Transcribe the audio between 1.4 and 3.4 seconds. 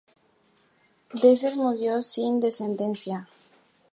murió sin descendencia.